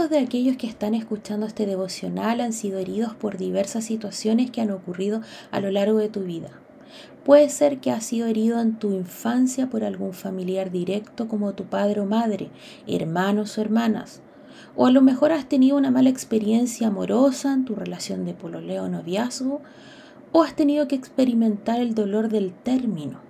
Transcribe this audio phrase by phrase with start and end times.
[0.00, 4.62] ¿Cuántos de aquellos que están escuchando este devocional han sido heridos por diversas situaciones que
[4.62, 6.58] han ocurrido a lo largo de tu vida?
[7.22, 11.64] Puede ser que has sido herido en tu infancia por algún familiar directo como tu
[11.64, 12.48] padre o madre,
[12.86, 14.22] hermanos o hermanas.
[14.74, 18.84] O a lo mejor has tenido una mala experiencia amorosa en tu relación de pololeo
[18.84, 19.60] o noviazgo.
[20.32, 23.29] O has tenido que experimentar el dolor del término.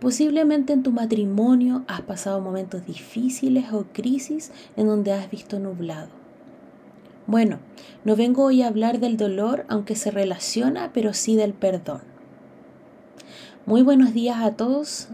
[0.00, 6.08] Posiblemente en tu matrimonio has pasado momentos difíciles o crisis en donde has visto nublado.
[7.26, 7.58] Bueno,
[8.04, 12.00] no vengo hoy a hablar del dolor, aunque se relaciona, pero sí del perdón.
[13.66, 15.08] Muy buenos días a todos.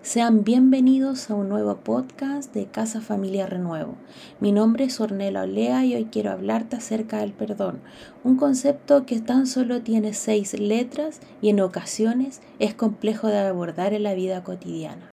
[0.00, 3.96] Sean bienvenidos a un nuevo podcast de Casa Familia Renuevo.
[4.38, 7.80] Mi nombre es Ornella Olea y hoy quiero hablarte acerca del perdón,
[8.22, 13.92] un concepto que tan solo tiene seis letras y en ocasiones es complejo de abordar
[13.92, 15.10] en la vida cotidiana.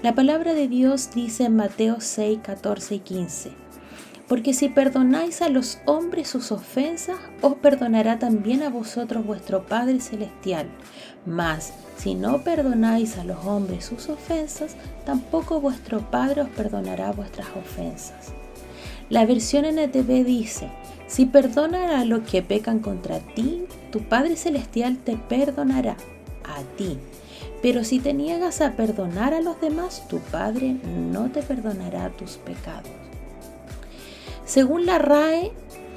[0.00, 3.69] La palabra de Dios dice en Mateo 6, 14 y 15
[4.30, 9.98] porque si perdonáis a los hombres sus ofensas, os perdonará también a vosotros vuestro Padre
[9.98, 10.68] Celestial.
[11.26, 17.48] Mas si no perdonáis a los hombres sus ofensas, tampoco vuestro Padre os perdonará vuestras
[17.56, 18.28] ofensas.
[19.08, 20.68] La versión NTV dice,
[21.08, 25.96] si perdonan a los que pecan contra ti, tu Padre Celestial te perdonará
[26.44, 26.98] a ti.
[27.62, 30.76] Pero si te niegas a perdonar a los demás, tu Padre
[31.10, 33.09] no te perdonará tus pecados.
[34.50, 35.52] Según la RAE,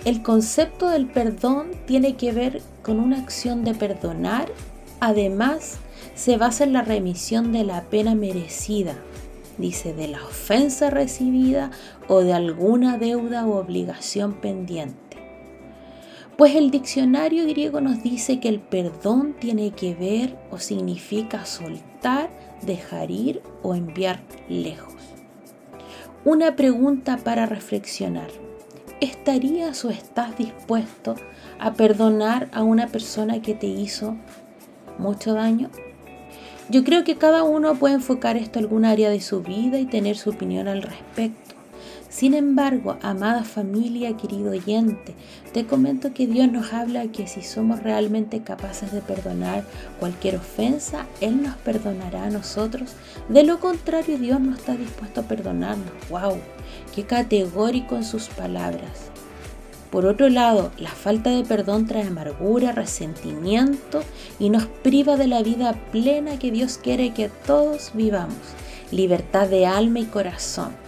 [0.06, 4.46] el concepto del perdón tiene que ver con una acción de perdonar.
[5.00, 5.78] Además,
[6.14, 8.94] se basa en la remisión de la pena merecida,
[9.58, 11.72] dice, de la ofensa recibida
[12.08, 15.18] o de alguna deuda u obligación pendiente.
[16.38, 22.30] Pues el diccionario griego nos dice que el perdón tiene que ver o significa soltar,
[22.62, 25.03] dejar ir o enviar lejos.
[26.26, 28.30] Una pregunta para reflexionar.
[29.02, 31.16] ¿Estarías o estás dispuesto
[31.60, 34.16] a perdonar a una persona que te hizo
[34.98, 35.70] mucho daño?
[36.70, 39.86] Yo creo que cada uno puede enfocar esto en algún área de su vida y
[39.86, 41.43] tener su opinión al respecto.
[42.14, 45.16] Sin embargo, amada familia, querido oyente,
[45.52, 49.64] te comento que Dios nos habla que si somos realmente capaces de perdonar
[50.00, 52.92] cualquier ofensa, Él nos perdonará a nosotros.
[53.30, 55.90] De lo contrario, Dios no está dispuesto a perdonarnos.
[56.12, 56.38] ¡Wow!
[56.94, 59.10] ¡Qué categórico en sus palabras!
[59.90, 64.04] Por otro lado, la falta de perdón trae amargura, resentimiento
[64.38, 68.38] y nos priva de la vida plena que Dios quiere que todos vivamos,
[68.92, 70.83] libertad de alma y corazón.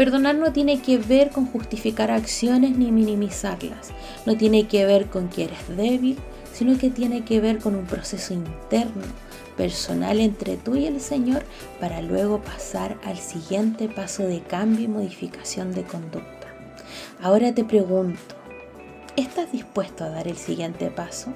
[0.00, 3.90] Perdonar no tiene que ver con justificar acciones ni minimizarlas.
[4.24, 6.16] No tiene que ver con que eres débil,
[6.54, 9.02] sino que tiene que ver con un proceso interno,
[9.58, 11.42] personal entre tú y el Señor
[11.80, 16.46] para luego pasar al siguiente paso de cambio y modificación de conducta.
[17.20, 18.36] Ahora te pregunto,
[19.16, 21.34] ¿estás dispuesto a dar el siguiente paso?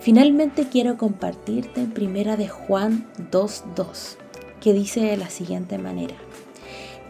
[0.00, 4.16] Finalmente quiero compartirte en primera de Juan 2.2,
[4.60, 6.16] que dice de la siguiente manera.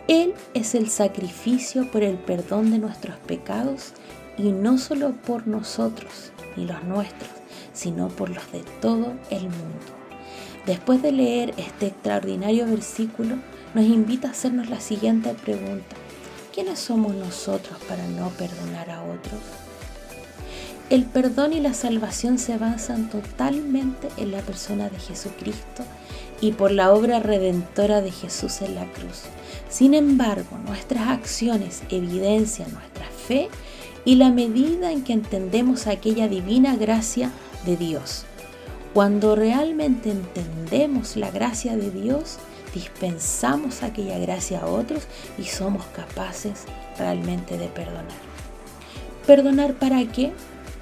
[0.07, 3.95] Él es el sacrificio por el perdón de nuestros pecados
[4.37, 7.31] y no solo por nosotros ni los nuestros,
[7.73, 9.87] sino por los de todo el mundo.
[10.67, 13.37] Después de leer este extraordinario versículo,
[13.75, 15.97] nos invita a hacernos la siguiente pregunta.
[16.53, 19.41] ¿Quiénes somos nosotros para no perdonar a otros?
[20.91, 25.83] El perdón y la salvación se basan totalmente en la persona de Jesucristo
[26.43, 29.23] y por la obra redentora de Jesús en la cruz.
[29.71, 33.49] Sin embargo, nuestras acciones evidencian nuestra fe
[34.05, 37.31] y la medida en que entendemos aquella divina gracia
[37.65, 38.27] de Dios.
[38.93, 42.39] Cuando realmente entendemos la gracia de Dios,
[42.75, 45.05] dispensamos aquella gracia a otros
[45.39, 46.65] y somos capaces
[46.99, 48.05] realmente de perdonar.
[49.27, 50.33] ¿Perdonar para qué?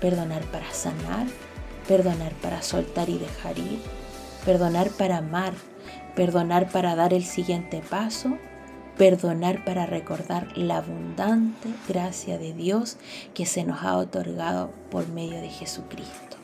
[0.02, 1.26] Perdonar para sanar,
[1.88, 3.80] perdonar para soltar y dejar ir,
[4.44, 5.54] perdonar para amar,
[6.14, 8.36] perdonar para dar el siguiente paso,
[8.98, 12.98] perdonar para recordar la abundante gracia de Dios
[13.32, 16.36] que se nos ha otorgado por medio de Jesucristo.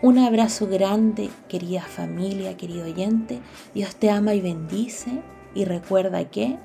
[0.00, 3.40] Un abrazo grande, querida familia, querido oyente.
[3.74, 5.22] Dios te ama y bendice
[5.54, 6.56] y recuerda que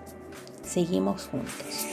[0.63, 1.87] seguimos juntos.